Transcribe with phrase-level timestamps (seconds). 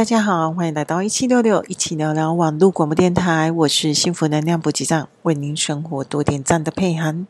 [0.00, 7.26] 大家好，欢迎来到一七六六一起聊聊网络广播电台，我是幸福能量补给站，为您生活多点赞的佩涵，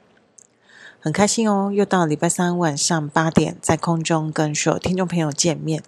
[1.01, 5.83] 很开心哦，又到礼拜三晚上八点，在空中跟所有听众朋友见面。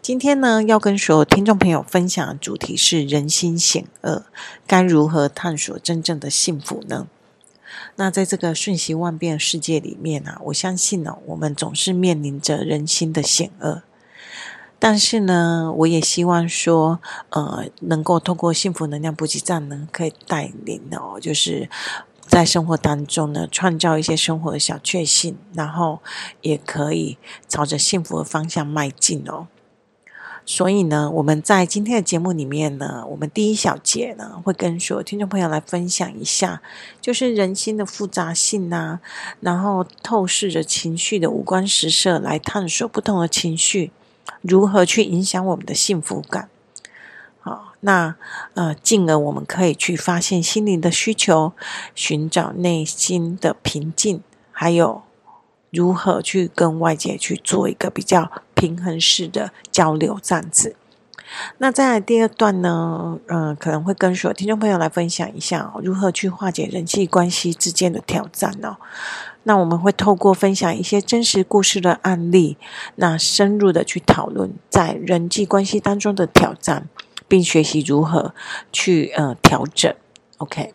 [0.00, 4.24] 今天呢，要跟所有听众朋友分享的主题是人心险恶，
[4.68, 7.08] 该如何探索真正的幸福呢？
[7.96, 13.82] 那在这个瞬息万变世界里面啊，我相信呢、我们总是面临着人心的险恶。
[14.82, 21.68] 但是呢，我也希望说，呃，能够透过幸福能量补给站呢，可以带领哦，就是
[22.26, 26.00] 在生活当中呢，创造一些生活的小确幸，然后
[26.40, 29.48] 也可以朝着幸福的方向迈进哦。
[30.46, 36.62] 所以呢，我们在今天的节目里面呢，我们第一小节呢，会跟所有听众朋友来分享一下，
[37.02, 39.00] 就是人心的复杂性啊，
[39.40, 43.92] 然后透视着情绪的五光十色，来探索不同的情绪。
[44.42, 46.48] 如何去影响我们的幸福感？
[47.40, 48.16] 好，那
[48.54, 51.52] 呃，进而我们可以去发现心灵的需求，
[51.94, 55.02] 寻找内心的平静，还有
[55.70, 60.76] 如何去跟外界去做一个比较平衡式的交流，这样子。
[61.58, 68.76] 那再来第二段呢，嗯、可能会跟所有听众朋友来分享一下、如何去化解人际关系之间的挑战哦。
[69.44, 72.58] 那我们会透过分享一些真实故事的案例，
[72.96, 76.88] 那深入的去讨论在人际关系当中的挑战，
[77.26, 78.34] 并学习如何
[78.70, 79.94] 去呃调整。
[80.38, 80.72] OK，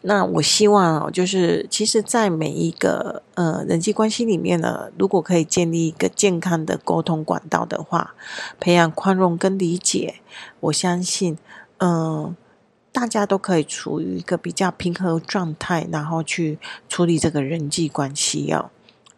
[0.00, 8.14] 那我希望哦，就是其实，在每一个呃人际关系里面呢，如果可以建立一个健康的沟通管道的话，
[8.58, 10.16] 培养宽容跟理解，
[10.60, 11.38] 我相信，
[11.78, 12.36] 嗯、
[12.92, 16.58] 大家都可以处于一个比较平和状态，然后去
[16.88, 18.70] 处理这个人际关系哦。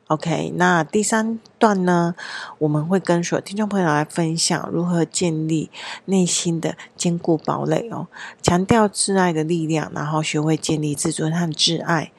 [0.06, 2.14] OK，那第三段呢，
[2.58, 5.70] 我们会跟所有听众朋友来分享如何建立
[6.04, 8.06] 内心的坚固堡垒哦，
[8.42, 12.12] 强调挚爱的力量，然后学会建立自尊和挚爱，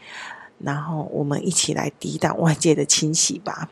[0.59, 3.69] 然后我们一起来抵挡外界的侵袭吧。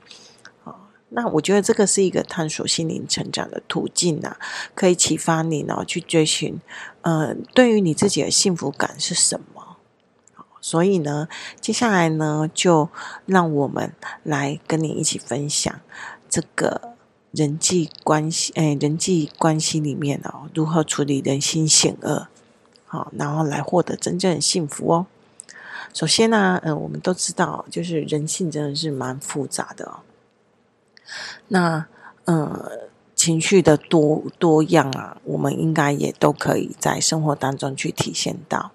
[1.16, 4.38] 那我觉得这个是一个探索心灵成长的途径呐、啊，
[4.74, 6.60] 可以启发你呢去追寻，
[7.02, 9.78] 呃，对于你自己的幸福感是什么？
[10.60, 11.28] 所以呢，
[11.62, 12.90] 接下来呢，就
[13.26, 15.82] 让我们来跟你一起分享
[16.30, 16.94] 这个
[17.32, 22.28] 人际关系，哎，人际关系里面哦，如何处理人心险恶，
[22.86, 25.06] 好，然后来获得真正的幸福哦。
[25.94, 30.00] 首先呢，嗯、我们都知道，就是人性真的是蛮复杂的哦。
[31.48, 31.86] 那，
[32.26, 38.72] 呃，情绪的多多样啊，我们应该也都可以在生活当中去体现到。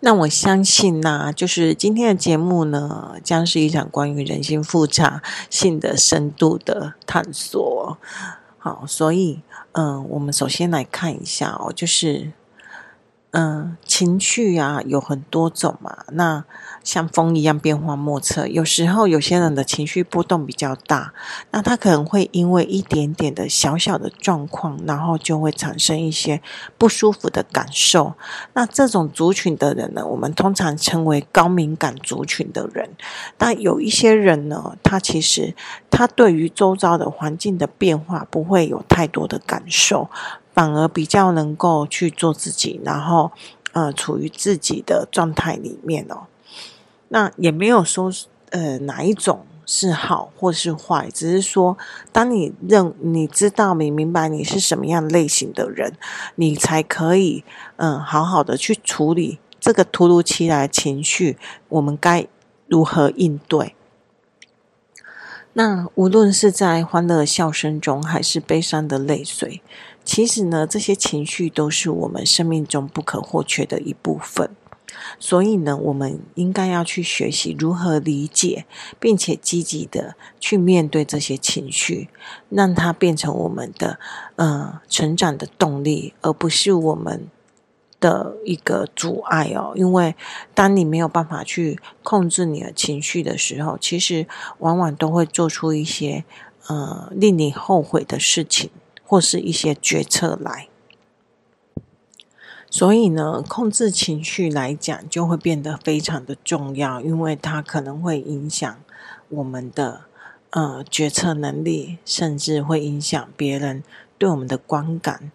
[0.00, 7.98] 那我相信呢、就是今天的节目呢，将是一场关于人性复杂性的深度的探索。
[8.58, 9.42] 好，所以，
[9.72, 12.32] 嗯、我们首先来看一下哦，就是。
[13.32, 16.44] 嗯，情绪啊有很多种嘛，那
[16.82, 18.46] 像风一样变化莫测。
[18.46, 21.12] 有时候有些人的情绪波动比较大，
[21.50, 26.40] 那他可能会因为一点点的小小的状况，然后就会产生一些
[26.78, 28.14] 不舒服的感受。
[28.54, 32.88] 那这种族群的人呢，我们通常称为高敏感族群的人。
[33.36, 35.54] 但有一些人呢，他其实
[35.90, 40.08] 他对于周遭的环境的变化不会有太多的感受。
[40.58, 43.30] 反而比较能够去做自己，然后
[43.74, 46.26] 呃处于自己的状态里面哦。
[47.10, 48.10] 那也没有说
[48.50, 51.78] 呃哪一种是好或是坏，只是说
[52.10, 55.92] 当你认你知道你明白你是什么样类型的人，
[56.34, 57.44] 你才可以
[57.76, 61.38] 嗯、好好的去处理这个突如其来的情绪，
[61.68, 62.26] 我们该
[62.66, 63.76] 如何应对？
[65.52, 69.62] 那无论是在欢乐笑声中，还是悲伤的泪水。
[70.08, 74.50] 其实呢，这些情绪都是我们生命中不可或缺的一部分，
[75.20, 78.64] 所以呢，我们应该要去学习如何理解，
[78.98, 82.08] 并且积极的去面对这些情绪，
[82.48, 83.98] 让它变成我们的
[84.36, 87.28] 呃成长的动力，而不是我们
[88.00, 89.74] 的一个阻碍哦。
[89.76, 90.16] 因为
[90.54, 94.26] 当你没有办法去控制你的情绪的时候，其实
[94.60, 96.24] 往往都会做出一些
[96.68, 98.70] 呃令你后悔的事情。
[99.08, 100.68] 或是一些决策来，
[102.68, 108.78] 所以呢，控制情绪来讲就会变得非常的重要，因为它可能会影响
[109.30, 110.02] 我们的
[110.50, 113.82] 呃决策能力，甚至会影响别人
[114.18, 115.32] 对我们的观感，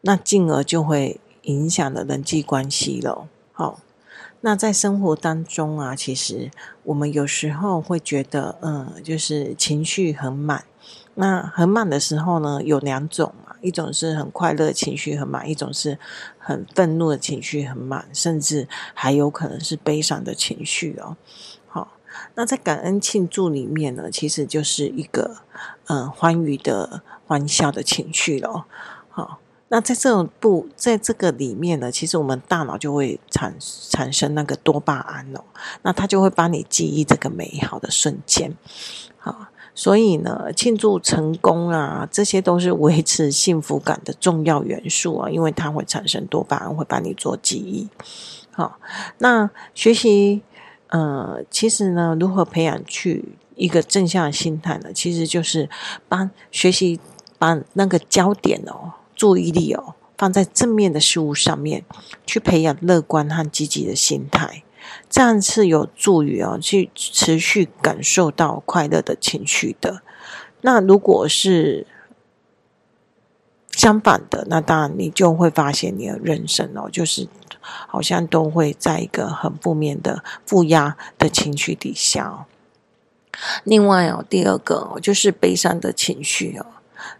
[0.00, 3.28] 那进而就会影响了人际关系了。
[3.52, 3.80] 好，
[4.40, 6.50] 那在生活当中啊，其实
[6.84, 10.64] 我们有时候会觉得，嗯、就是情绪很满。
[11.16, 15.98] 那很满的时候呢，有两种嘛，一种是很快乐情绪很满，一种是
[16.38, 21.16] 很愤怒的情绪很满，甚至还有可能是悲伤的情绪哦。
[21.68, 21.92] 好，
[22.34, 25.36] 那在感恩庆祝里面呢，其实就是一个
[25.86, 28.64] 嗯欢愉的欢笑的情绪咯。
[29.08, 29.38] 好，
[29.68, 33.54] 那在这种不在这个里面呢，其实我们大脑就会产
[33.88, 35.44] 产生那个多巴胺哦，
[35.82, 38.52] 那它就会帮你记忆这个美好的瞬间。
[39.74, 47.88] 所以呢，庆祝成功啊，这些都是维持幸福感的重要元素啊，因为它会产生多巴胺，会帮你做记忆。
[48.52, 48.78] 好，
[49.18, 50.42] 那学习，
[50.88, 54.92] 呃，其实呢，如何培养去一个正向的心态呢？
[54.92, 55.68] 其实就是
[56.08, 57.00] 把学习
[57.38, 61.84] 把那个焦点哦，注意力哦，放在正面的事物上面，
[62.24, 64.63] 去培养乐观和积极的心态。
[65.08, 70.02] 这样是有助于哦，去持续感受到快乐的情绪的。
[70.62, 71.86] 那如果是
[73.70, 77.28] 相反的，那当然你就会发现你的人生哦，就是
[77.60, 82.46] 好像都会在一个很负面的负压的情绪底下哦。
[83.64, 86.66] 另外哦，第二个哦，就是悲伤的情绪哦。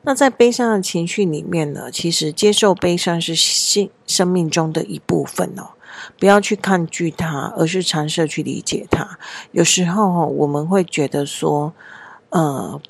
[0.03, 5.74] 那在悲伤的情绪里面呢，其实接受悲伤是生生命中的一部分哦。
[6.19, 9.19] 不要去抗拒它，而是尝试去理解它。
[9.53, 11.73] 有时候我们会觉得说，
[12.31, 12.81] 呃，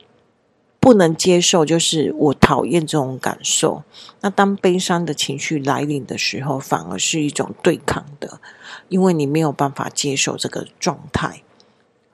[0.81, 3.83] 不能接受，就是我讨厌这种感受。
[4.21, 8.41] 那当悲伤的情绪来临的时候，反而是一种对抗的，
[8.89, 11.43] 因为你没有办法接受这个状态。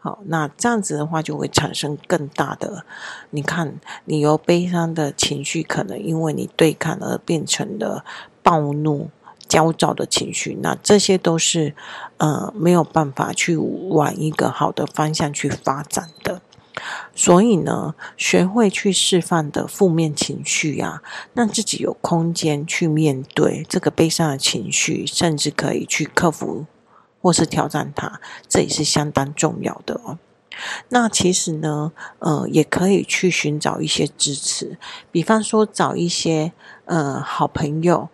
[0.02, 2.86] 好，那这样子的话，就会产生更大的。
[3.30, 8.04] 你看，你由悲伤的情绪，可能因为你对抗而变成了
[8.42, 9.10] 暴怒。
[9.50, 11.74] 焦躁的情绪，那这些都是
[12.18, 16.40] 呃没有办法去往一个好的方向去发展的。
[17.14, 21.02] 所以呢，学会去释放的负面情绪呀、啊，
[21.34, 26.64] 让自己有空间去面对这个悲伤的情绪，甚至可以去克服
[27.20, 30.18] 或是挑战它，这也是相当重要的哦。
[30.90, 34.78] 那其实呢，呃，也可以去寻找一些支持，
[35.10, 36.52] 比方说找一些
[36.86, 38.08] 呃好朋友。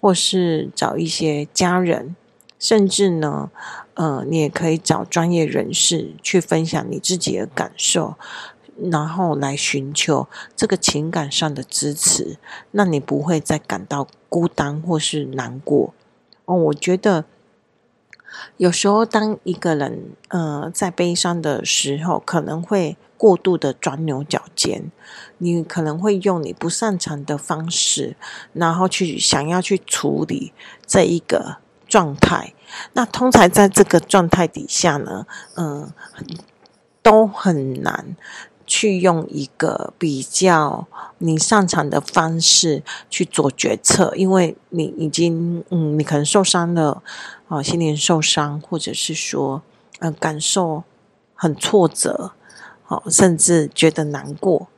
[0.00, 2.16] 或是找一些家人，
[2.58, 3.50] 甚至呢，
[3.94, 8.14] 呃，你也可以找专业人士去分享你自己的感受，
[8.90, 10.26] 然后来寻求
[10.56, 12.38] 这个情感上的支持，
[12.70, 15.92] 那你不会再感到孤单或是难过。
[16.46, 17.26] 哦，我觉得
[18.56, 22.96] 有时候当一个人呃在悲伤的时候，可能会。
[23.20, 24.90] 过度的钻牛角尖，
[25.36, 28.16] 你可能会用你不擅长的方式，
[28.54, 30.54] 然后去想要去处理
[30.86, 32.54] 这一个状态。
[32.94, 35.26] 那通常在这个状态底下呢，
[35.56, 35.92] 嗯，
[37.02, 38.16] 都很难
[38.66, 40.88] 去用一个比较
[41.18, 47.02] 你擅长的方式去做决策，因为你已经，嗯，你可能受伤了，
[47.48, 49.60] 啊，心灵受伤，或者是说，
[49.98, 50.84] 嗯，感受
[51.34, 52.32] 很挫折。
[53.08, 54.68] 甚至觉得难过，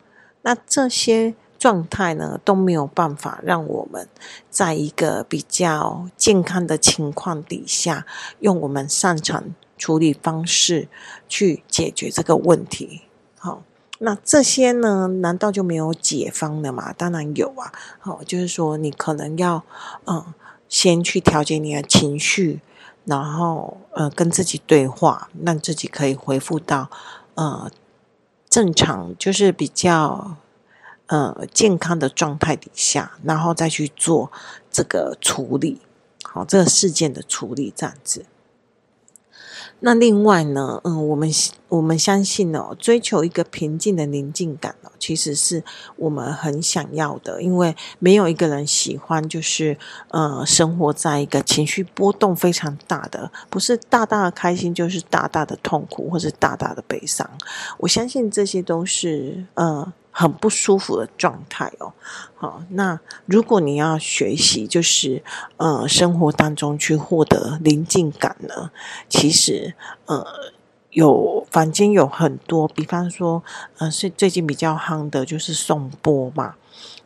[0.42, 4.09] 那这些状态呢，都没有办法让我们
[4.50, 8.04] 在一个比较健康的情况底下，
[8.40, 9.45] 用我们擅长
[9.78, 10.88] 处理方式
[11.28, 13.02] 去解决这个问题。
[13.38, 13.62] 好，
[14.00, 16.92] 那这些呢，难道就没有解方了吗？
[16.92, 17.73] 当然有啊。
[18.00, 19.62] 好，就是说你可能要
[20.07, 20.35] 嗯，
[20.69, 22.61] 先去调节你的情绪，
[23.04, 26.90] 然后呃，跟自己对话，让自己可以恢复到
[27.37, 27.71] 呃。
[28.52, 30.37] 正常就是比较
[31.06, 34.30] 呃健康的状态底下，然后再去做
[34.71, 35.80] 这个处理，
[36.23, 38.26] 好，这个事件的处理这样子。
[39.85, 41.29] 那另外呢，嗯，我们
[41.69, 45.62] 我们相信哦，追求一个平静的宁静感哦，其实是
[45.97, 49.77] 我们很想要的，因为没有一个人喜欢就是
[50.09, 57.29] 呃生活在一个情绪波动非常大的，不是大大的开心，就是大大的痛苦，或是大大的悲伤。
[57.79, 59.93] 我相信这些都是呃。
[60.14, 61.95] 很不舒服的状态哦，
[62.37, 65.25] 好，那如果你要学习，就是
[65.57, 68.71] 呃，生活当中去获得宁静感呢，
[69.09, 70.25] 其实呃，
[70.90, 73.42] 有坊间有很多，比方说
[73.78, 76.57] 呃，是最近比较夯的，就是颂钵嘛，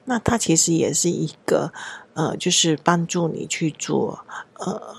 [0.06, 1.72] 那它其实也是一个
[2.14, 4.96] 呃，就是帮助你去做呃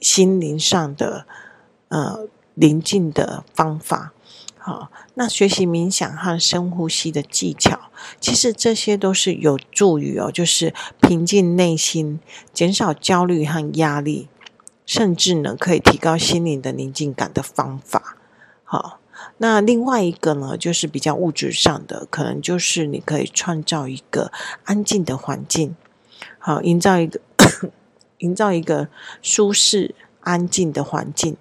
[0.00, 1.24] 心灵上的
[1.88, 4.12] 呃宁静的方法。
[4.66, 7.78] 好，那学习冥想和深呼吸的技巧，
[8.18, 12.18] 其实这些都是有助于哦，就是平静内心、
[12.52, 14.26] 减少焦虑和压力，
[14.84, 18.16] 甚至呢可以提高心灵的宁静感的方法。
[18.64, 18.98] 好，
[19.38, 24.32] 那另外一个呢，就是比较物质上的，可能就是你可以创造一个
[24.64, 25.76] 安静的环境，
[26.40, 27.20] 好，营造一个
[28.18, 28.88] 营造一个
[29.22, 31.36] 舒适安静的环境，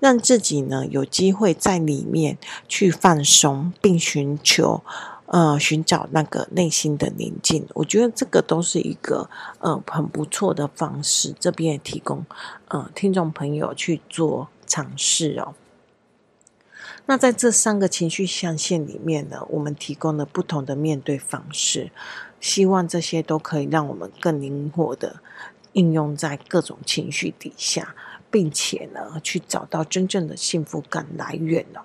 [0.00, 2.38] 让自己呢有机会在里面
[2.68, 4.82] 去放松，并寻求
[5.26, 7.66] 呃寻找那个内心的宁静。
[7.74, 9.28] 我觉得这个都是一个
[9.58, 12.24] 呃很不错的方式，这边也提供
[12.68, 15.54] 呃听众朋友去做尝试哦。
[17.06, 21.90] 那在这三个情绪象限里面呢，我们提供了不同的面对方式，
[22.38, 25.20] 希望这些都可以让我们更灵活的
[25.72, 27.94] 应用在各种情绪底下，
[28.30, 31.80] 并且呢，去找到真正的幸福感来源哦。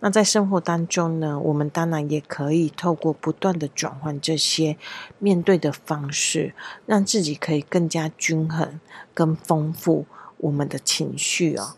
[0.00, 4.76] 那在生活当中呢，我们当然也可以透过不断的转换这些
[5.18, 6.54] 面对的方式，
[6.86, 8.80] 让自己可以更加均衡、
[9.12, 10.06] 更丰富
[10.38, 11.74] 我们的情绪哦。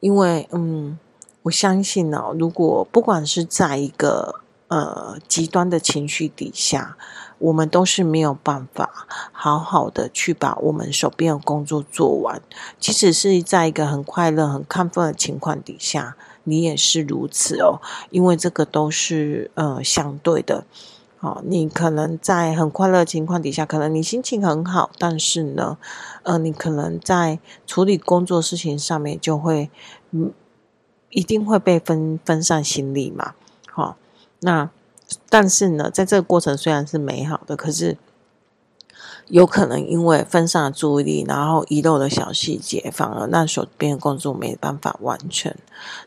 [0.00, 0.98] 因为，嗯。
[1.46, 6.96] 我相信呢、如果不管是在一个呃极端的情绪底下，
[7.38, 12.40] 我们都是没有办法好好的去把我们手边的工作做完。
[12.78, 17.80] 即使是在一个很快乐、很亢奋的情况底下，你也是如此哦。
[18.10, 20.64] 因为这个都是呃相对的。
[21.18, 25.78] 好、哦，你可能在很快乐情况底下，可能你心情很好，但是呢，
[26.24, 29.70] 呃，你可能在处理工作事情上面就会
[30.10, 30.32] 嗯。
[31.10, 33.32] 一定会被分分散心力嘛？
[33.70, 33.96] 好、哦，
[34.46, 34.70] 那
[35.28, 37.96] 但是呢，在这个过程虽然是美好的，可是
[39.26, 45.52] 有可能因为分散了注意力，然后遗漏了小细节，反而让手边的工作没办法完成。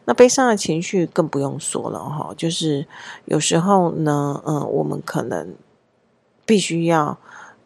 [0.06, 2.88] 那悲伤的情绪更不用说了哈、就是
[3.26, 5.54] 有时候呢，嗯、我们可能
[6.46, 7.18] 必须要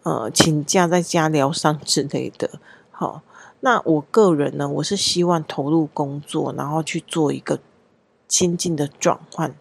[0.02, 2.50] 呃请假在家疗伤之类的，
[2.90, 3.22] 好、
[3.60, 7.60] 那我个人呢，我是希望投入工作，然后去做一个
[8.34, 9.54] 心境的转换，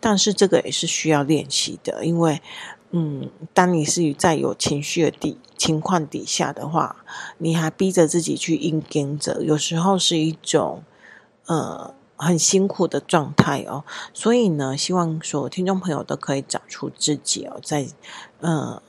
[0.00, 2.40] 但是这个也是需要练习的，因为，
[2.90, 7.04] 嗯，当你是在有情绪的底情况底下的话，
[7.36, 10.82] 你还逼着自己去硬跟着，有时候是一种
[11.44, 13.84] 呃很辛苦的状态哦。
[14.14, 17.86] 所以呢，希望所有听众朋友都可以找出自己哦，在
[18.40, 18.82] 呃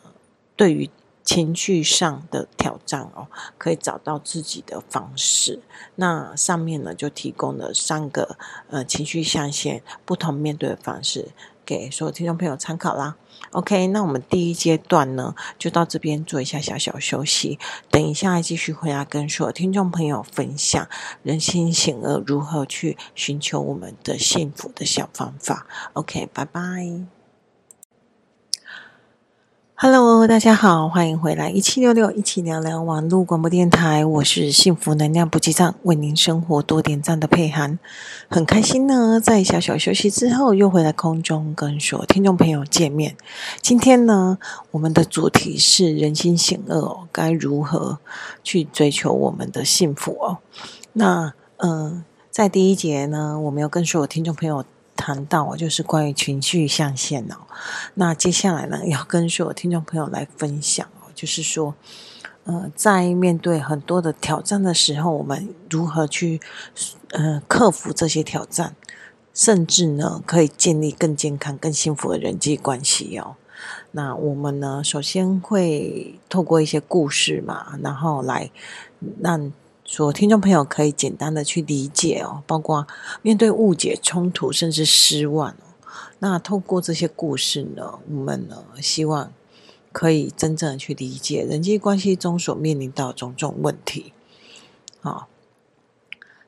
[0.56, 0.89] 对于。
[1.25, 3.27] 情绪上的挑战哦，
[3.58, 5.60] 可以找到自己的方式。
[5.96, 8.38] 那上面呢，就提供了三个
[8.70, 11.29] 呃情绪象限不同面对的方式，
[11.65, 13.15] 给所有听众朋友参考啦。
[13.51, 17.58] OK，那我们第一阶段呢，就到这边做一下小小休息。
[17.89, 20.88] 等一下继续回来跟所有听众朋友分享
[21.24, 25.65] 人心险恶如何去寻求我们的幸福的小方法。
[25.94, 27.14] OK，拜拜。
[29.77, 37.77] Hello，大家好，欢迎回来一七六六一起聊聊网络广播电台，我是幸福能量补给站，为您生活多点赞的佩涵，
[38.29, 43.17] 很开心呢，在小小休息之后又回来空中跟所有听众朋友见面。
[43.62, 44.38] 今天呢，
[44.72, 48.00] 我们的主题是人心险恶，该如何
[48.46, 50.38] 去追求我们的幸福哦？
[50.94, 54.63] 那嗯、在第一节呢，我们要跟所有听众朋友。
[55.06, 57.46] 谈到就是关于情绪象限哦，
[57.94, 61.76] 那接下来呢，要跟所有听众朋友来分享，就是说，
[62.46, 66.42] 呃，在面对很多的挑战的时候，我们如何去
[67.12, 68.76] 呃克服这些挑战，
[69.32, 73.36] 甚至呢，可以建立更健康、更幸福的人际关系哦。
[73.92, 78.50] 那我们呢，首先会透过一些故事嘛，然后来
[79.22, 79.54] 让。
[79.86, 82.88] 说听众朋友可以简单的去理解哦，包括
[83.22, 85.77] 面对误解、冲突，甚至失望哦。
[86.18, 89.32] 那透过这些故事呢，我们呢希望
[89.92, 94.12] 可以真正的去理解人际关系中所面临到种种问题。
[95.01, 95.27] 好，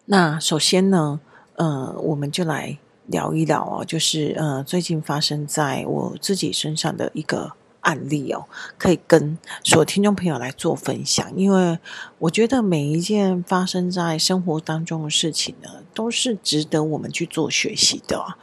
[0.05, 1.19] 那首先呢，
[1.57, 7.53] 呃，我们就来聊一聊哦，就是呃，最近发生在我自己身上的一个。
[7.87, 8.45] 案例哦，
[8.77, 11.79] 可以跟所有听众朋友来做分享，因为
[12.19, 18.35] 我觉得每一件发生在生活当中的事情呢，都是值得我们去做学习的。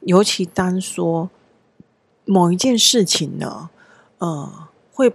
[0.00, 1.28] 尤其当说
[2.24, 3.68] 某一件事情呢，
[4.16, 5.14] 呃，会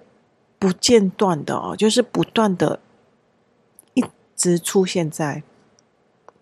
[0.60, 2.80] 不间断的哦，就是不断的
[3.96, 4.06] 一
[4.36, 5.42] 直出现在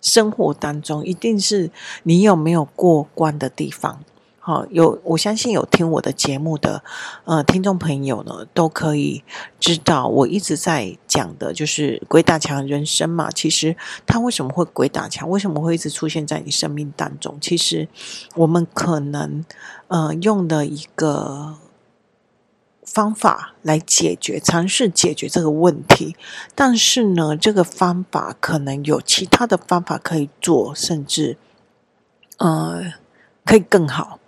[0.01, 1.72] 生活当中，一定是
[2.03, 4.03] 你有没有过关的地方。
[4.46, 6.84] 好，有我相信有听我的节目的
[7.24, 9.24] 呃听众朋友呢，都可以
[9.58, 13.32] 知道我一直在讲的就是鬼打墙人生嘛。
[13.32, 15.30] 其实他为什么会鬼打墙？
[15.30, 17.38] 为什么会一直出现在你生命当中？
[17.40, 17.88] 其实
[18.36, 19.46] 我们可能
[19.88, 21.56] 呃用的一个
[22.86, 26.18] 方法来解决，尝试解决这个问题，
[26.54, 31.38] 但是呢，这个方法可能有其他的方法可以做，甚至
[32.40, 32.92] 呃，
[33.46, 34.20] 可以更好。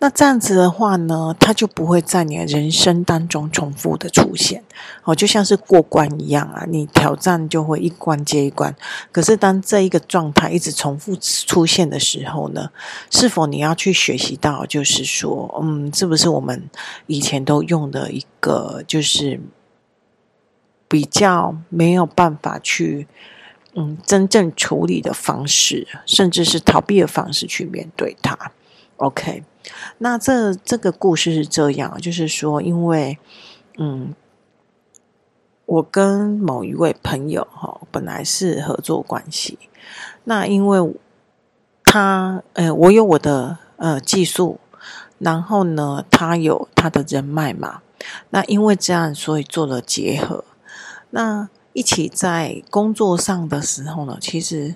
[0.00, 4.62] 那这样子的话呢，它就不会在你的人生当中重复的出现
[5.04, 8.74] 哦，就像是过关一样啊，你挑战就会一关接一关。
[9.10, 12.68] 可是当这一个状态一直重复出现的时候呢，
[13.10, 16.68] 是否你要去学习到，就是说，嗯，是不是我们
[17.06, 19.40] 以前都用的一个，就是
[20.86, 23.06] 比较没有办法去，
[23.74, 28.36] 嗯，真正处理的方式，甚至是逃避的方式去面对它
[28.96, 29.44] ？OK。
[29.96, 33.18] 那这这个故事是这样，就是说，因为，
[33.78, 34.14] 嗯，
[35.64, 39.58] 我跟某一位朋友哈，本来是合作关系。
[40.24, 40.94] 那因为
[41.84, 44.60] 他，呃，我有我的呃技术，
[45.18, 47.80] 然后呢，他有他的人脉嘛。
[48.28, 50.44] 那因为这样，所以做了结合。
[51.08, 54.74] 那一起在工作上的时候呢，其实。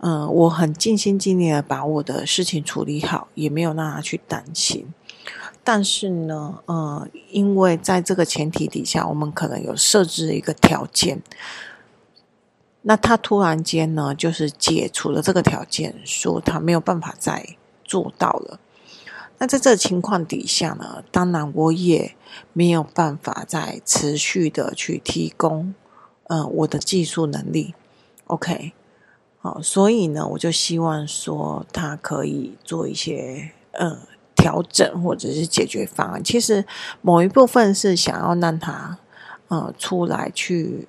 [0.00, 4.86] 嗯，我很尽心尽力的把我的事情处理好，也没有让他去担心。
[5.64, 11.20] 但是呢，嗯，因为在这个前提底下，我们可能有设置一个条件。
[12.82, 18.60] 那他突然间呢，就是解除了这个条件，说他没有办法再做到了。
[19.38, 22.14] 那在这个情况底下呢，当然我也
[22.52, 25.74] 没有办法再持续的去提供，
[26.28, 27.74] 嗯，我的技术能力。
[28.26, 28.72] OK。
[29.48, 33.98] 好，所以呢，我就希望说他可以做一些呃
[34.36, 36.22] 调整或者是解决方案。
[36.22, 36.66] 其实
[37.00, 38.98] 某一部分是想要让他
[39.48, 40.86] 呃出来去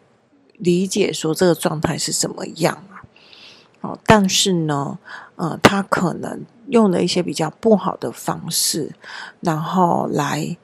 [0.58, 3.00] 理解说这个状态是什么样啊。
[3.80, 5.00] 好，但是呢，
[5.38, 8.92] 呃，他可能用了一些比较不好的方式，
[9.40, 10.58] 然后来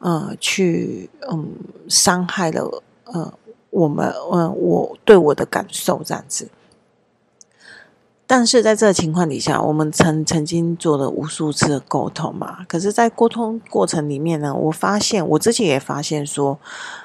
[0.00, 1.52] 呃去嗯
[1.88, 3.32] 伤害了呃
[3.70, 6.50] 我们呃我对我的感受这样子。
[8.28, 12.64] 但是在这个情况底下，我们曾曾经做了无数次的沟通嘛。
[12.68, 16.58] 可是，在沟通过程里面呢，我发现我自己也发现说，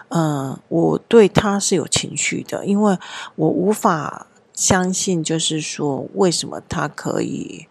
[0.10, 2.98] 嗯、我对他是有情绪的，因为
[3.36, 7.68] 我无法相信，就是说，为什么他可以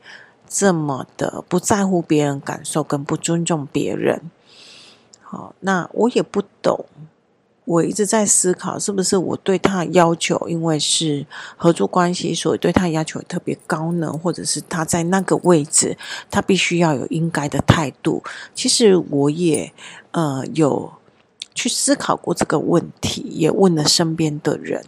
[0.49, 4.31] 这么的不在乎别人感受，跟不尊重别人。
[5.21, 6.87] 好，那我也不懂。
[7.71, 11.25] 我一直在思考，是不是我对他要求，因为是
[11.57, 14.13] 合作关系，所以对他要求特别高呢？
[14.13, 15.97] 或者是他在那个位置，
[16.33, 18.25] 他必须要有应该的态度？
[18.57, 19.73] 其实我也
[20.11, 20.91] 呃有
[21.55, 24.85] 去思考过这个问题，也问了身边的人。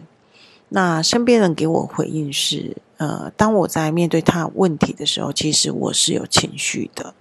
[0.67, 7.13] 那身边人给我回应是：呃，当我在面对他问题的时候，其实我是有情绪的。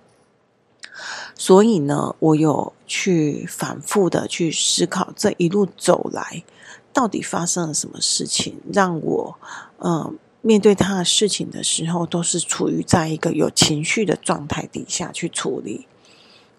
[1.45, 6.45] 所以呢，我有去反复的去思考，这一路走来，
[6.93, 9.37] 到底发生了什么事情，让我
[9.79, 15.89] 嗯面对他的事情的时候，都是处于在一个有情绪的状态底下去处理。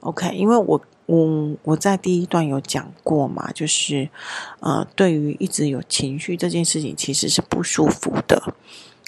[0.01, 4.09] OK，因为我我我在第一段有讲过嘛，就是
[4.59, 8.53] 呃，对于一直有情绪这件事情，其实是不舒服的。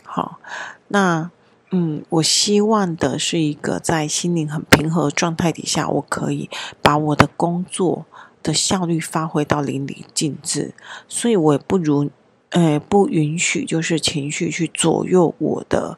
[0.06, 0.40] 好，
[0.88, 1.30] 那。
[1.72, 6.50] 嗯，我希望的是一个在心灵很平和状态底下，我可以
[6.82, 8.06] 把我的工作
[8.44, 10.74] 的效率发挥到淋漓尽致，
[11.08, 12.10] 所以我也不如，
[12.52, 15.98] 呃，不允许就是情绪去左右我的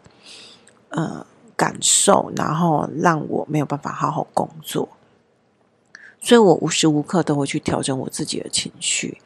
[0.89, 4.89] 呃感受，然后让我没有办法好好工作。
[6.19, 9.21] 所以我无时无刻都会去调整我自己的情绪，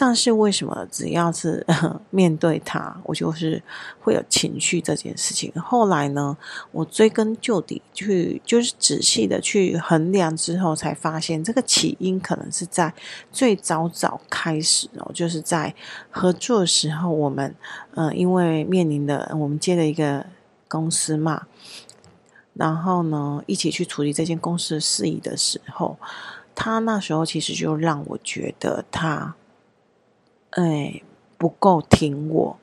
[0.00, 1.66] 但是为什么只要是
[2.10, 3.60] 面对他，我就是
[4.00, 5.52] 会有情绪这件事情？
[5.60, 6.36] 后来呢，
[6.70, 12.94] 我追根究底去，就是仔细的去衡量之后，才发现这个起因可能是在
[13.32, 15.74] 最早早开始哦，就是在
[16.10, 17.52] 合作时候，我们
[17.96, 20.24] 嗯，因为面临的我们接了一个
[20.68, 21.46] 公司嘛。
[22.54, 25.96] 然后呢，一起去处理这间公司的事宜的时候，
[26.54, 29.36] 他那时候其实就让我觉得他，
[30.50, 31.02] 哎，
[31.36, 32.56] 不够听我，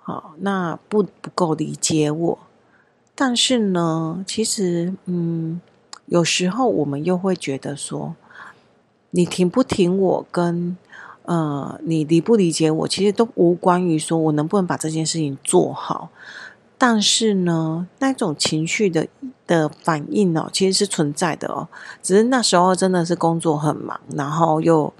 [0.00, 2.38] 好，那不不够理解我。
[3.14, 5.60] 但是呢，其实，嗯，
[6.06, 8.14] 有时候我们又会觉得说，
[9.10, 10.76] 你听不听我跟，
[11.22, 16.10] 呃，你理不理解我，其实都无关于说我能不能把这件事情做好。
[16.76, 19.08] 但是呢，那种情绪的
[19.46, 21.68] 的反应哦，其实是存在的哦。
[22.02, 24.92] 只是那时候真的是工作很忙，然后又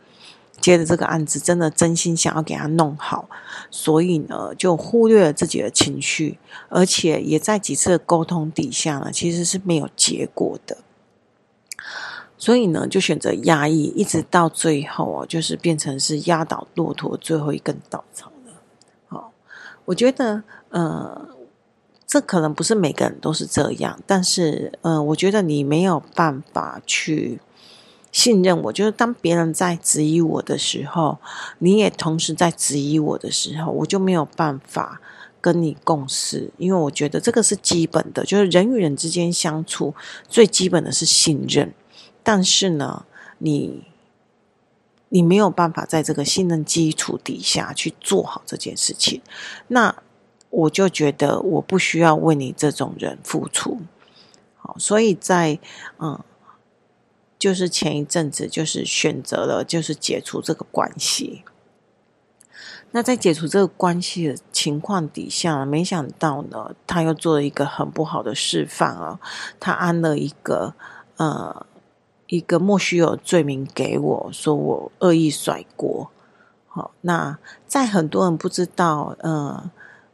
[0.61, 3.29] 接着这个案子，真的真心想要给他弄好，
[3.71, 10.79] 所以呢，就忽略了自己的情绪，而且也在几次的沟通底下呢，其实是没有结果的。
[12.37, 18.53] 所以呢，就选择压抑，一直到最后哦，就是变成是压倒骆驼最后一根稻草了。
[19.09, 19.33] 好，
[19.87, 21.37] 我觉得，呃。
[22.11, 27.39] 这可能不是每个人都是这样，但是，呃，我觉得你没有办法去
[28.19, 28.73] 信任我。
[28.73, 31.19] 就是当别人在质疑我的时候，
[31.61, 35.01] 你也同时在质疑我的时候，我就没有办法
[35.41, 39.95] 跟你共事，因为我觉得这个是基本的，就是人与人之间相处
[40.29, 41.73] 最基本的是信任。
[42.25, 43.05] 但是呢，
[43.39, 43.85] 你
[45.11, 49.23] 你没有办法在这个信任基础底下去做好这件事情，
[49.69, 49.95] 那。
[50.51, 53.83] 我就觉得我不需要为你这种人付出，
[54.57, 55.59] 好，所以在
[55.99, 56.19] 嗯，
[57.39, 61.45] 就是前一阵子就是选择了就是解除这个关系。
[62.91, 69.21] 那在解除这个关系的情况底下，没想到呢，他又做了一个很不好的示范啊，
[69.61, 70.75] 他安了一个
[71.17, 71.67] 呃
[72.27, 76.11] 一个莫须有罪名给我，说我恶意甩锅。
[76.67, 79.71] 好，那在很多人不知道呃。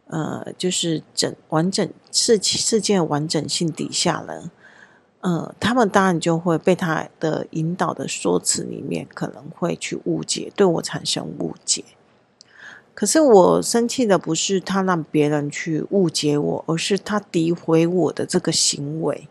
[0.06, 4.50] 呃，就是整完整事事件完整性底下呢，
[5.24, 11.82] 呃，他们当然就会被他的引导的说辞里面可能会去误解，对我产生误解。
[12.94, 19.26] 可是我生气的不是他让别人去误解我，而是他诋毁我的这个行为，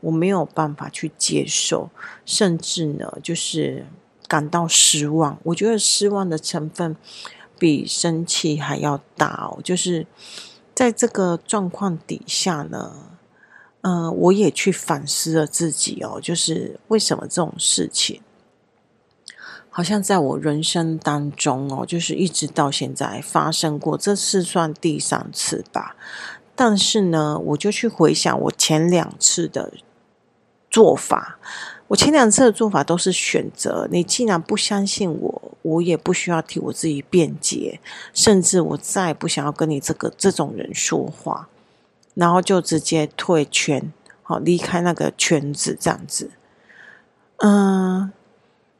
[0.00, 1.90] 我没有办法去接受，
[2.24, 3.86] 甚至呢，就是
[4.26, 5.38] 感到失望。
[5.44, 6.96] 我觉得失望的成分。
[7.58, 10.06] 比生气还要大哦，就是
[10.74, 13.15] 在这个状况底下呢，
[13.86, 18.20] 呃，我也去反思了自己哦，就是为什么这种事情，
[19.70, 25.94] 好像在我人生当中哦，就是一直到现在发生过，这次算第三次吧。
[26.56, 29.72] 但是呢，我就去回想我前两次的
[30.68, 31.38] 做法。
[31.86, 37.78] 我前两次的做法都是选择，你既然不相信我，我也不需要替我自己辩解，
[38.12, 41.48] 甚至我再也不想要跟你这个这种人说话，
[42.16, 43.92] 然后就直接退圈，
[44.24, 46.32] 好离开那个圈子这样子。
[47.36, 48.10] 嗯，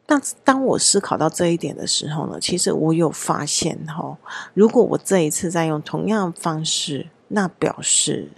[0.04, 4.18] 但当我思考到这一点的时候呢，其实我有发现哈，
[4.54, 8.30] 如果我这一次再用同样方式，那表示。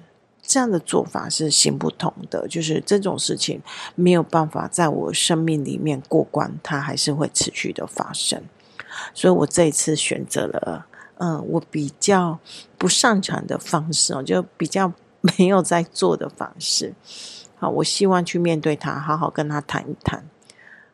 [0.50, 3.60] 这样的做法是行不通的，就是这种事情
[3.94, 8.42] 没有办法在我生命里面过关，它还是会持续的发生。
[9.12, 10.86] 所以我这一次选择了，
[11.18, 12.38] 嗯，我比较
[12.76, 16.94] 不擅长的方式哦，就比较没有在做的方式。
[17.58, 20.24] 好，我希望去面对他，好好跟他谈一谈。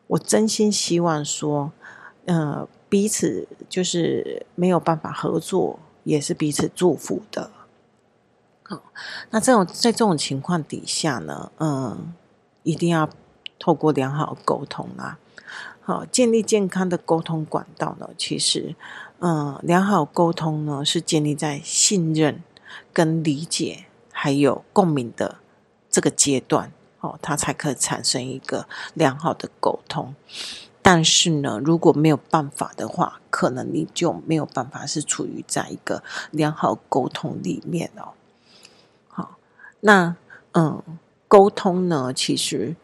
[0.07, 1.71] 我真心希望说，
[2.25, 7.51] 嗯，彼此就是没有办法合作，也是彼此祝福的。
[8.63, 8.81] 好，
[9.29, 12.13] 那这种在这种情况底下呢，嗯，
[12.63, 13.07] 一定要
[13.59, 15.19] 透过良好沟通啊，
[15.81, 18.75] 好，建立健康的沟通管道呢，其实，
[19.19, 22.43] 嗯，良好沟通呢是建立在信任、
[22.93, 25.37] 跟理解还有共鸣的
[25.89, 30.13] 这个阶段，哦，它才可以产生一个良好的沟通。
[30.81, 38.13] 但是呢，如果没有办法的话，可能你就没有办法是处于在一个良好沟通里面哦。
[39.07, 39.37] 好
[39.79, 40.15] 那
[40.51, 40.83] 嗯，
[41.27, 42.75] 沟通呢，其实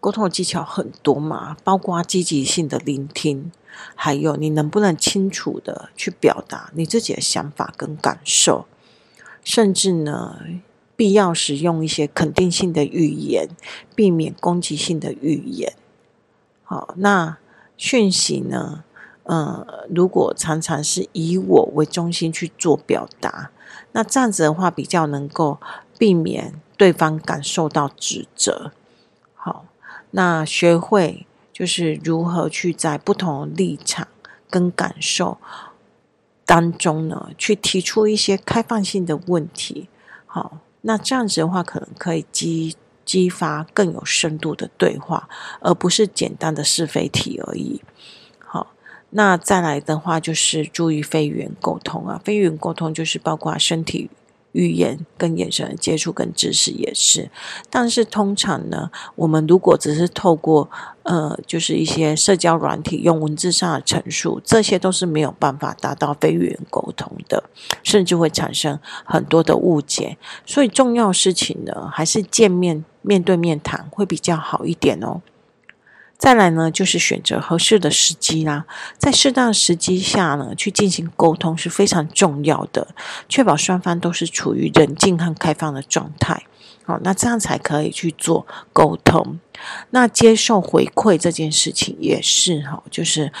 [0.00, 3.50] 沟通的技巧很多嘛，包括积极性的聆听，
[3.94, 8.66] 还有你能不能清楚的去表达你自己的想法跟感受，
[9.44, 10.40] 甚至呢，
[10.94, 13.48] 必要时用一些肯定性的语言，
[13.94, 15.72] 避免攻击性的语言。
[16.64, 17.38] 好，那
[17.76, 18.84] 讯息呢，
[19.24, 23.50] 嗯，如果常常是以我为中心去做表达，
[23.92, 25.58] 那这样子的话，比较能够。
[25.98, 28.70] 避免对方感受到指责。
[29.34, 29.64] 好，
[30.10, 34.06] 那学会就是如何去在不同立场
[34.50, 35.38] 跟感受
[36.44, 39.88] 当中呢，去提出一些开放性的问题。
[40.26, 47.80] 好，那这样子的话，可能可以激激发更有深度的对话，而不是简单的是非题而已。
[48.38, 48.74] 好，
[49.08, 54.10] 那再来的话，就是注意非语言沟通啊，非语言沟通就是包括身体。
[54.56, 57.30] 语言跟眼神的接触跟知识也是，
[57.68, 60.70] 但是通常呢，我们如果只是透过
[61.02, 67.44] 呃，就是一些社交软体用文字上的陈述，这些都是没有办法达到非语言沟通的，
[67.82, 70.16] 甚至会产生很多的误解。
[70.46, 75.20] 所以重要事情呢，还是见面面对面谈会比较好一点哦。
[76.18, 78.64] 再来呢，就是选择合适的时机啦，
[78.98, 82.88] 在适当的时机下呢，去进行沟通是非常重要的，
[83.28, 86.44] 确保双方都是处于冷静和开放的状态。
[86.84, 89.38] 好，那这样才可以去做沟通。
[89.90, 93.32] 那接受回馈这件事情也是哈，就是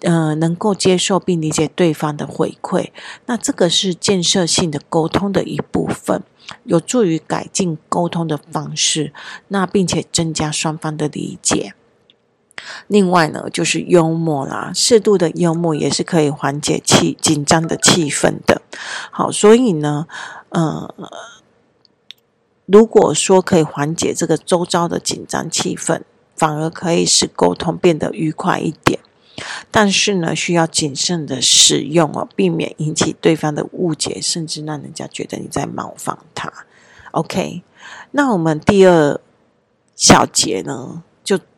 [0.00, 2.90] 呃，能够接受并理解对方的回馈，
[3.26, 6.22] 那这个是建设性的沟通的一部分，
[6.64, 9.12] 有助于改进沟通的方式，
[9.48, 11.74] 那并且增加双方的理解。
[12.86, 18.62] 另外呢，就是幽默啦，适度的幽默也是可以缓解气紧张的气氛的。
[19.10, 20.06] 好，所以呢，
[20.50, 20.94] 呃，
[22.66, 26.02] 如果说可以缓解这个周遭的紧张气氛，
[26.36, 29.00] 反而可以使沟通变得愉快一点。
[29.70, 36.52] 但是呢，需要谨慎的使用哦，避免引起对方的误解，甚至让人家觉得你在模仿他。
[37.10, 37.62] OK，
[38.12, 39.20] 那我们第二
[39.96, 41.02] 小节呢，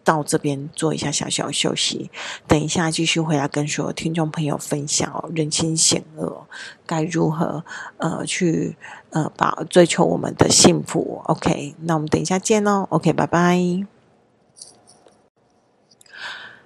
[0.06, 2.12] 到这边做一下小小休息，
[2.46, 6.46] 等一下继续回来跟所有听众朋友分享哦，人心险恶，
[6.86, 7.64] 该如何
[7.98, 8.76] 呃去
[9.10, 13.84] 呃把追求我们的幸福？OK，那我们等一下见哦，OK，拜拜。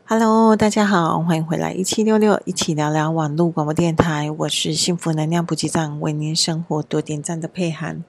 [0.05, 4.31] Hello，大家好，欢迎回来一七六六，一起聊聊网络广播电台。
[4.39, 8.05] 我是幸福能量补给站，为您生活多点赞的佩涵，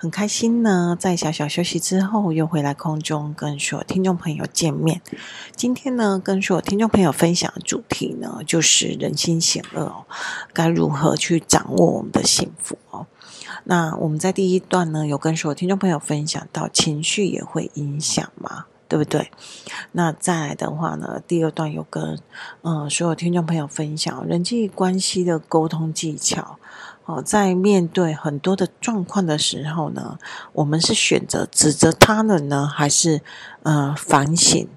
[0.00, 5.02] 很开心呢，在小小休息之后又回来空中跟所有听众朋友见面。
[5.54, 10.06] 今天呢，跟所有听众朋友分享的主题呢，就是人心险恶哦，
[10.54, 13.06] 该如何去掌握我们的幸福哦？
[13.64, 18.64] 那我们在第一段呢，有跟所有听众朋友分享到，情绪也会影响吗？
[18.88, 19.30] 对不对？
[19.92, 22.18] 那再来的话呢，第二段有跟
[22.62, 26.56] 嗯、所有听众朋友分享人际关系的沟通技巧。
[27.24, 30.18] 在面对很多的状况的时候呢，
[30.52, 33.22] 我们是选择指责他人呢，还是
[33.62, 34.68] 呃反省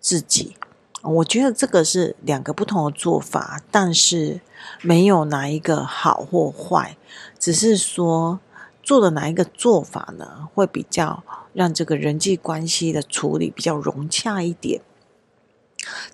[0.00, 0.56] 自己？
[1.02, 4.40] 我觉得这个是两个不同的做法，但是
[4.82, 6.96] 没有哪一个好或坏，
[7.38, 8.40] 只是说
[8.82, 11.22] 做的哪一个做法呢，会比较。
[11.56, 14.82] 让这个人际关系的处理比较融洽一点。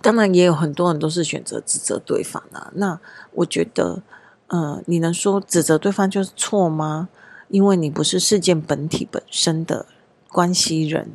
[0.01, 2.71] 当然，也有很多人都是选择指责对方啊。
[2.77, 3.01] 那
[3.33, 4.05] 我觉得，
[4.53, 7.09] 呃，你能说指责对方就是错吗？
[7.49, 9.87] 因为你不是事件本体本身的
[10.29, 11.11] 关系人，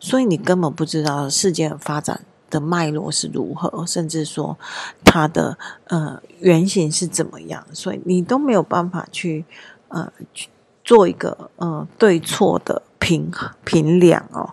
[0.00, 4.58] 所以你根本不知道事件发展的脉络是如何，甚至说
[5.04, 9.44] 它的呃原型是怎么样，所以你都没有办法去
[9.88, 10.48] 呃去
[10.82, 12.82] 做一个呃对错的。
[13.00, 13.32] 评
[13.64, 14.52] 评量哦，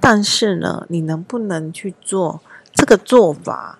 [0.00, 2.40] 但是呢，你能不能去做
[2.72, 3.78] 这个做法？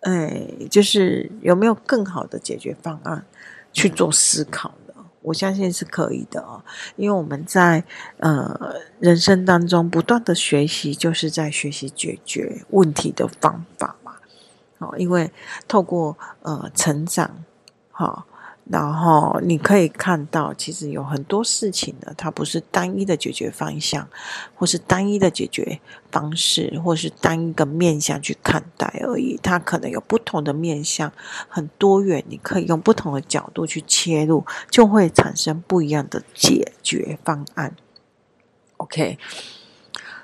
[0.00, 3.24] 哎，就是有没有更好的解决方案
[3.74, 4.94] 去做思考的？
[5.20, 6.62] 我相信是可以的哦，
[6.96, 7.82] 因为我们在
[8.18, 14.12] 呃人生当中不断的学习，就是在学习解决问题的方法嘛。
[14.78, 15.32] 哦，因为
[15.66, 17.42] 透过呃成长，
[17.90, 18.26] 好、
[18.70, 24.08] 然后你可以看到，其实有很多事情呢，它不是单一的解决方向，
[24.54, 29.38] 或是单一的解决方式，或是单一个面向去看待而已。
[29.42, 31.12] 它可能有不同的面向，
[31.46, 37.76] 很多元，你可以用不同的角度去切入，就会产生不一样的解决方案。
[38.78, 39.18] OK，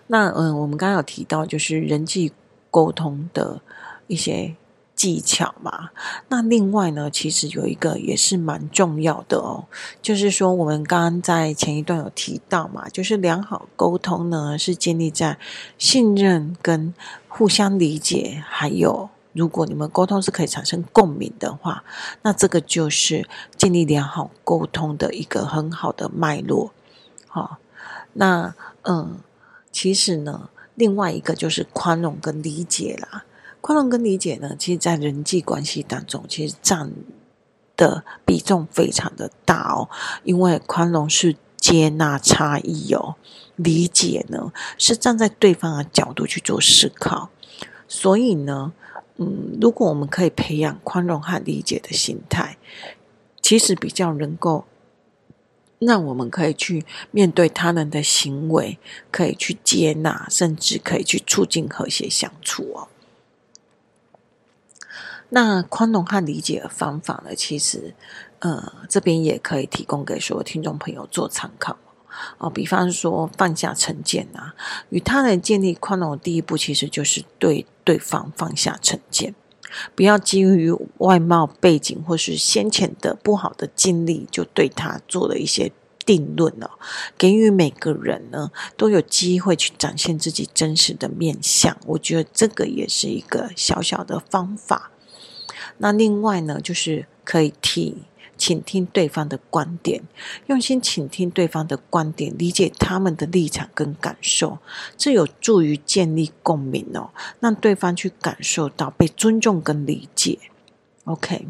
[0.07, 2.33] 那嗯，我们刚刚有提到，就是人际
[2.71, 3.61] 沟通的
[4.07, 4.57] 一些。
[5.01, 5.89] 技巧嘛，
[6.29, 9.65] 那另外呢，其实有一个也是蛮重要的哦，
[10.03, 15.39] 就是说我们刚刚在前一段有提到嘛，就是良好沟通呢是建立在
[15.79, 16.93] 信任跟
[17.29, 21.83] 互相理解，还有如果你们沟通是可以产生共鸣的话，
[22.21, 26.75] 那这个就是建立良好沟通的一个很好的脉络。
[27.27, 27.57] 好，
[28.13, 29.17] 那嗯，
[29.73, 33.25] 其实呢，另外一个就是宽容跟理解啦。
[33.61, 36.91] 宽容跟理解呢，其实，在人际关系当中，其实占
[37.77, 39.89] 的比重非常的大哦。
[40.25, 43.17] 因为宽容是接纳差异哦，
[43.57, 47.31] 理解呢是站在对方的角度去做思考。
[47.87, 48.73] 所以呢，
[49.17, 52.57] 嗯，如果我们可以培养宽容和理解的心态，
[53.43, 54.65] 其实比较能够
[55.79, 58.79] 让我们可以去面对他人的行为，
[59.11, 62.89] 可以去接纳，甚至可以去促进和谐相处哦。
[65.31, 67.35] 那宽容和理解的方法呢？
[67.35, 67.95] 其实，
[68.41, 71.77] 呃，这边也可以提供给所有听众朋友做参考
[72.39, 72.51] 哦。
[72.51, 74.55] 比方说，放下成见啊，
[74.89, 79.35] 与他人建立宽容的第一步，其实就是对对方放下成见，
[79.95, 85.71] 不要基于外貌背景或是先前的不好的经历，就对他做了一些
[86.05, 86.73] 定论了。
[87.17, 91.77] 给予每个人呢，都有机会去展现自己真实的面相。
[91.87, 94.91] 我觉得这个也是一个小小的方法。
[95.83, 98.03] 那另外呢，就是可以体
[98.37, 100.03] 倾听对方的观点，
[100.47, 104.59] 用心倾听对方的观点，理解他们的立场跟感受，
[104.97, 110.39] 这有助于建立共鸣哦，让对方去感受到被尊重跟理解。
[111.05, 111.49] OK。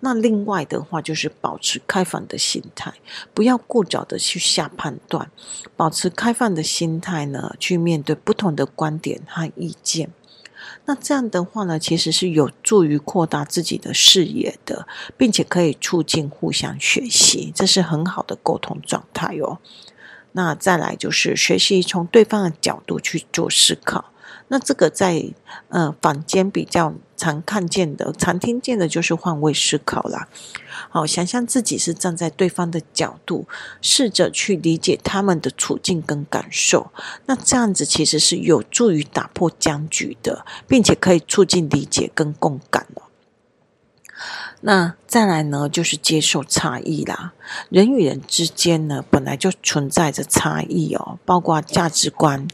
[0.00, 2.92] 那另外的话，就是保持开放的心态，
[3.34, 5.30] 不要过早的去下判断，
[5.76, 10.10] 保持开放的心态呢，去面对不同的观点和意见。
[10.84, 19.58] 那这样的话呢，其实是有助于扩大自己的视野的，并且可以促进互相学习，这是很好的沟通状态哦。
[20.32, 24.06] 那再来就是学习从对方的角度去做思考。
[24.52, 25.24] 那这个在
[25.70, 30.28] 呃坊间比较常看见的、常听见的，就是换位思考啦。
[30.90, 33.48] 好，想象自己是站在对方的角度，
[33.80, 36.90] 试着去理解他们的处境跟感受。
[37.24, 43.01] 那这样子其实是有助于打破僵局的，并且可以促进理解跟共感哦。
[44.64, 47.32] 那再来呢，就是接受差异啦。
[47.68, 52.46] 人与人之间呢，本来就存在着差异哦，包括价值观、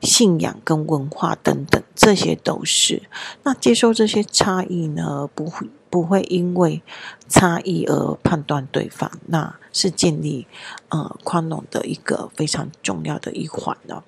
[0.00, 3.02] 信仰跟文化等等，这些都是。
[3.42, 6.82] 那接受这些差异呢，不会不会因为
[7.28, 10.46] 差异而判断对方，那是建立
[10.90, 14.04] 呃宽容的一个非常重要的一环哦。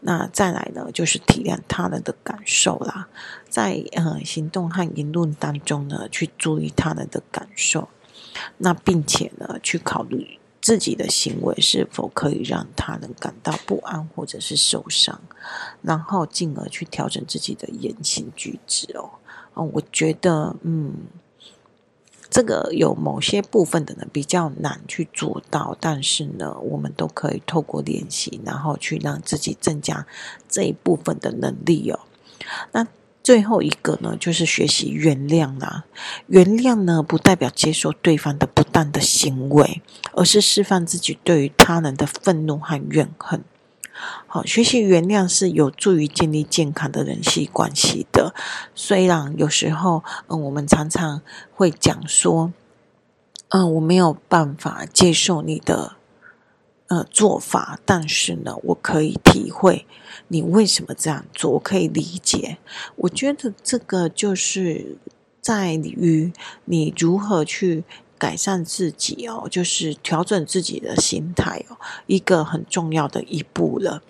[0.00, 3.08] 那再来呢，就是体谅他人的感受啦，
[3.48, 7.88] 在呃行动和言论当中呢，去注意他人的感受，
[8.58, 15.20] 那并且呢，去考虑自己的行为是否可以让他人感到不安或者是受伤，
[15.82, 19.10] 然后进而去调整自己的言行举止哦。
[19.54, 20.94] 哦，我觉得嗯。
[22.30, 30.06] 这个有某些部分的人比较难去做到，但是呢，我们都可以透过练习，然后去让自己增加
[30.48, 32.00] 这一部分的能力哦。
[32.72, 32.86] 那
[33.22, 35.84] 最后一个呢，就是学习原谅啦。
[36.28, 43.42] 原谅呢，不代表接受对方的不当的行为，而是释放自己对于他人的愤怒和怨恨。
[44.26, 48.34] 好，学习原谅是有助于建立健康的人际关系的。
[48.74, 51.22] 虽然有时候，嗯，我们常常
[51.54, 52.52] 会讲说，
[53.48, 55.96] 嗯，我没有办法接受你的，
[56.88, 59.86] 呃，做法，但是呢，我可以体会
[60.28, 62.58] 你为什么这样做，我可以理解。
[62.96, 64.98] 我觉得这个就是
[65.40, 66.32] 在于
[66.64, 67.84] 你如何去。
[68.18, 71.76] 改善自己哦，就是调整自己的心态哦，
[72.06, 74.02] 一个很重要的一步了。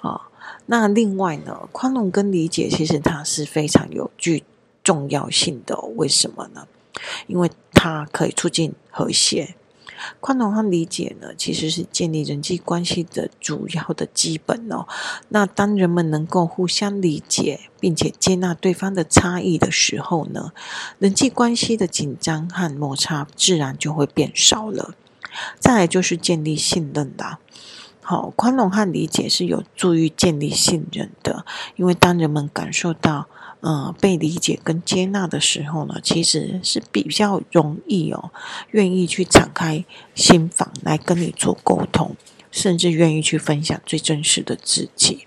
[0.00, 0.28] 啊，
[0.66, 4.44] 那另外呢，宽容跟理解其实它是非常有具
[4.82, 5.80] 重要性的。
[5.96, 6.66] 为什么呢？
[7.26, 9.54] 因为它可以促进和谐。
[10.20, 14.86] 宽容和理解呢，其实是建立人际关系的主要的基本哦。
[15.28, 20.52] 那当人们能够互相理解，并且接纳对方的差异的时候呢，
[20.98, 24.94] 人际关系的紧张和摩擦自然就会变少了。
[25.58, 27.38] 再来就是建立信任啦。
[28.00, 31.44] 好，宽容和理解是有助于建立信任的，
[31.76, 33.28] 因为当人们感受到。
[33.68, 38.30] 嗯，被理解跟接纳的时候呢，其实是比较容易哦，
[38.70, 42.14] 愿意去敞开心房来跟你做沟通，
[42.52, 45.26] 甚至愿意去分享最真实的自己。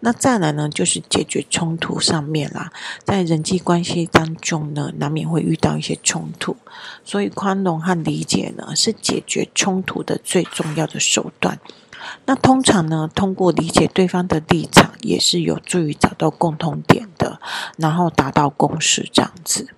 [0.00, 2.72] 那再来呢，就是解决冲突上面啦，
[3.04, 6.56] 在人际关系当中呢，难免会遇到一些冲突，
[7.04, 11.60] 所以宽容和理解呢，是解决冲突的最重要的手段。
[12.26, 17.40] 那通常呢，通过理解对方的立场，也是有助于找到共同点的，
[17.76, 19.68] 然后达到共识这样子。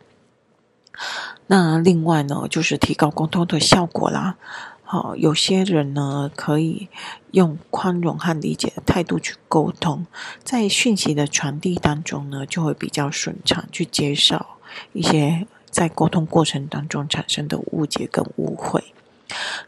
[1.49, 4.37] 那另外呢，就是提高沟通的效果啦。
[4.85, 6.89] 好，有些人呢，可以
[7.31, 10.07] 用宽容和理解的态度去沟通，
[10.45, 14.59] 在讯息的传递当中呢，就会比较顺畅，去减少
[14.93, 18.93] 一些在沟通过程当中产生的误解跟误会。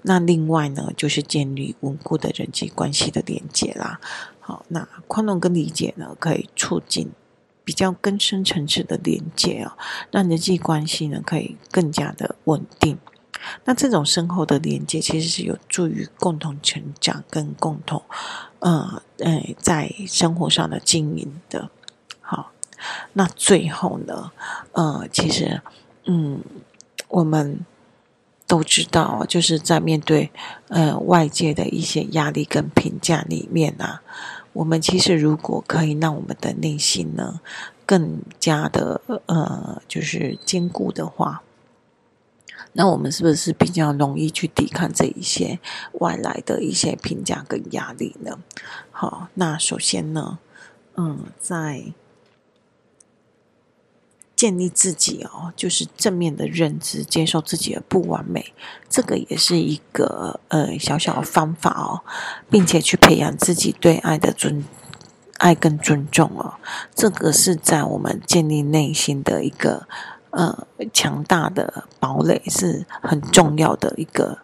[0.02, 3.98] 那另外呢，就是建立稳固的人际关系的连接啦。
[4.40, 7.10] 好，那宽容跟理解呢，可以促进
[7.64, 9.76] 比较更深层次的连接啊，
[10.10, 12.98] 让人际关系呢可以更加的稳定。
[13.64, 18.02] 那这种深厚的连接，其实是有助于共同成长跟共同，
[18.58, 21.70] 呃，呃，在生活上的经营的。
[22.20, 22.52] 好，
[23.14, 24.30] 那最后呢，
[24.72, 25.62] 呃，其实，
[26.04, 26.42] 嗯，
[27.08, 27.64] 我们。
[28.46, 30.30] 都知道，就是在面对
[30.68, 34.02] 呃外界的一些压力跟评价里面啊，
[34.52, 37.40] 我们其实如果可以让我们的内心呢
[37.86, 41.42] 更加的呃就是坚固的话，
[42.74, 45.58] 那我们是不是比较容易去抵抗这一些
[46.00, 48.38] 外来的一些评价跟压力呢？
[48.90, 50.38] 好，那首先呢，
[50.96, 51.94] 嗯，在。
[54.44, 58.52] 建立自己哦，就是正面的认知，接受自己的不完美，
[58.90, 62.04] 这个也是一个呃小小的方法哦，
[62.50, 64.62] 并且去培养自己对爱的尊
[65.38, 66.56] 爱跟尊重哦，
[66.94, 69.88] 这个是在我们建立内心的一个
[70.28, 74.40] 呃强大的堡垒，是很重要的一个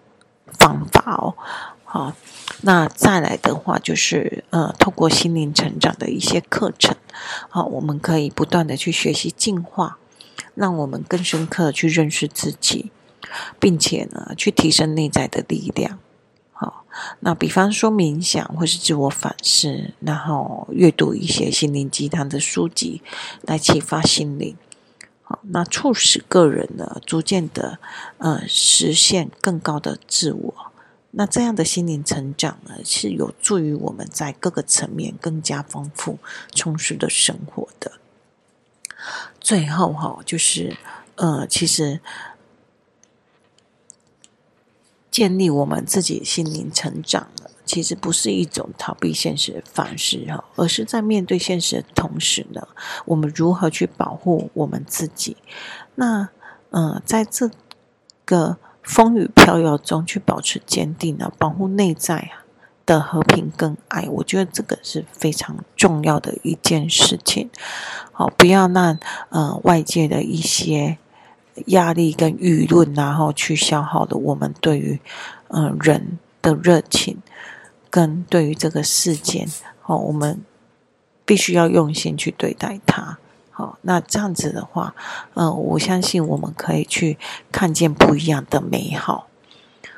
[0.47, 1.35] 方法哦。
[1.85, 2.15] 好，
[2.63, 6.95] 那再来的话就是呃，透过心灵成长的一些课程，
[7.49, 9.99] 好，我们可以不断的去学习进化，
[10.55, 12.91] 让我们更深刻的去认识自己，
[13.59, 15.99] 并且呢，去提升内在的力量。
[16.53, 16.85] 好，
[17.21, 23.01] 那比方说冥想或是自我反思，然后阅读一些心灵鸡汤的书籍，
[23.41, 24.55] 来启发心灵。
[25.23, 27.79] 好，那促使个人呢，逐渐的
[28.19, 30.70] 呃，实现更高的自我。
[31.13, 36.21] 那这样的心灵成长呢，是有助于我们在各个层面更加丰富、
[36.55, 37.93] 充实的生活的。
[39.41, 40.77] 最后哈，就是
[41.17, 42.01] 呃，其实
[45.11, 52.69] 建立我们自己心灵成长呢，其实不是一种逃避现实的方式哈，而是在面对现实的同时呢，
[53.07, 55.37] 我们如何去保护我们自己？
[55.97, 56.29] 那
[56.71, 57.51] 呃，在这
[58.25, 58.59] 个。
[58.83, 62.45] 风雨飘摇中去保持坚定的保护内在啊
[62.87, 67.49] 的和平跟爱，我觉得这个是非常重要的一件事情。
[68.11, 70.99] 好，不要让呃外界的一些
[71.67, 74.99] 压力跟舆论，然后去消耗了我们对于
[75.49, 77.19] 呃人的热情，
[77.89, 79.47] 跟对于这个事件，
[79.81, 80.41] 好，我们
[81.25, 83.19] 必须要用心去对待它。
[83.61, 84.95] 好，那这样子的话，
[85.35, 87.19] 嗯、我相信我们可以去
[87.53, 89.27] 看见不一样的美好。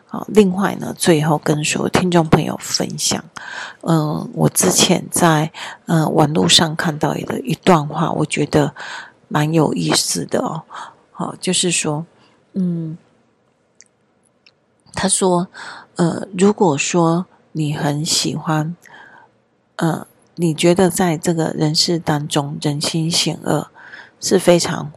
[0.05, 3.25] 好，另外呢，最后跟所有听众朋友分享，
[3.83, 5.53] 嗯、我之前在
[5.87, 8.75] 嗯、网络上看到的一段话，我觉得
[9.29, 10.63] 蛮有意思的哦。
[11.13, 12.05] 好，就是说，
[12.55, 12.99] 嗯，
[14.93, 15.47] 他说，
[15.95, 18.75] 呃，如果说你很喜欢，
[19.77, 20.05] 嗯、
[20.35, 23.69] 你觉得在这个人世当中，人心险恶
[24.21, 24.93] 是非常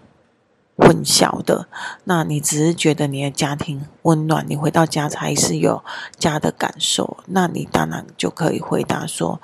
[0.78, 1.68] 混淆的。
[2.06, 5.84] 那你只是觉得你的家庭温暖，你回到家才是有
[6.18, 7.18] 家的感受。
[7.28, 9.42] 那你当然就可以回答说：“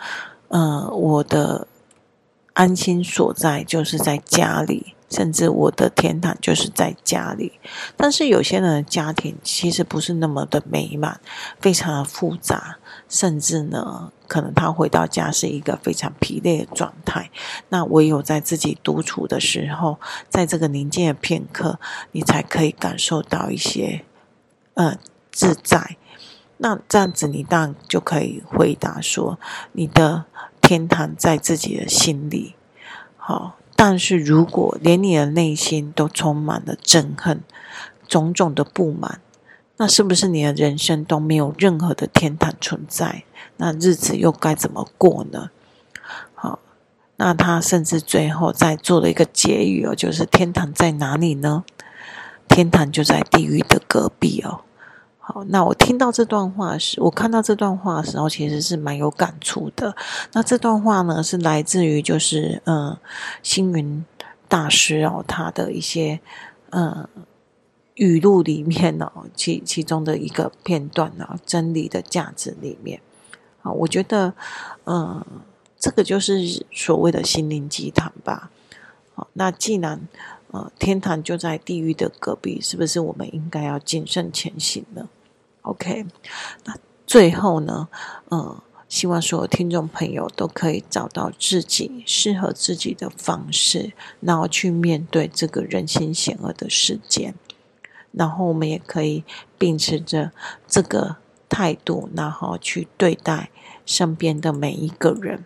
[0.49, 1.67] 嗯、我的
[2.53, 7.59] 安心所在就是在家里。”甚至我的天堂就是在家里，
[7.97, 11.19] 但是有些人的家庭其实不是那么的美满，
[11.59, 12.77] 非常的复杂，
[13.09, 17.29] 甚至呢，可能他回到家是一个非常疲累的状态。
[17.67, 21.81] 那唯有在自己独处的时候，在这个宁静的片刻，
[22.13, 24.05] 你才可以感受到一些
[24.75, 24.97] 呃
[25.33, 25.97] 自在。
[26.59, 29.37] 那这样子，你当然就可以回答说，
[29.73, 30.23] 你的
[30.61, 32.55] 天堂在自己的心里，
[33.17, 33.57] 好。
[33.75, 37.41] 但是如果连你的内心都充满了憎恨、
[38.07, 39.19] 种种的不满，
[39.81, 43.23] 那是不是你的人生都没有任何的天堂存在？
[43.57, 45.49] 那日子又该怎么过呢？
[46.35, 46.59] 好，
[47.15, 51.63] 那他甚至最后在做了一个结语哦，就是天堂在哪里呢？
[52.47, 54.61] 天堂就在地狱的隔壁哦。
[55.17, 59.95] 好，那我听到这段话时，我看到这段话的时候，其实是蛮有感触的。
[60.33, 62.95] 那这段话呢，是来自于就是嗯，
[63.41, 64.05] 星云
[64.47, 66.19] 大师哦，他的一些
[66.69, 67.07] 嗯
[67.95, 73.01] 语录里面哦， 其其中的一个片段哦，真理的价值里面
[73.61, 74.33] 啊，我觉得
[74.85, 75.23] 嗯，
[75.79, 78.51] 这个就是所谓的心灵鸡汤吧。
[79.13, 80.07] 好，那既然
[80.51, 85.09] 呃天堂就在地狱的隔壁，是不是我们应该要谨慎前行呢
[85.63, 86.05] ？OK，
[86.63, 86.75] 那
[87.05, 87.89] 最后呢，
[88.29, 97.33] 嗯，希望所有听众朋友都可以找到自己适合自己的方式，然后去面对这个人心险恶的世界。
[98.11, 99.23] 然后我们也可以
[99.57, 100.31] 秉持着
[100.67, 101.17] 这个
[101.49, 103.49] 态度，然后去对待
[103.85, 105.45] 身边的每一个人，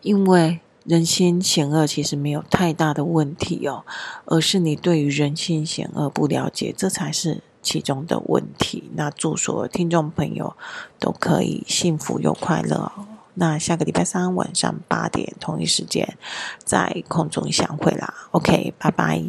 [0.00, 3.84] 因为人心险恶其实没有太大的问题哦，
[4.24, 7.42] 而是你对于人心险恶不了解，这才是。
[7.64, 10.56] 其中的问题，那祝所有听众朋友
[10.98, 12.90] 都可以幸福又快乐。
[13.34, 16.18] 那下个礼拜三晚上八点同一时间
[16.64, 18.12] 在空中相会啦。
[18.32, 19.22] OK，拜拜。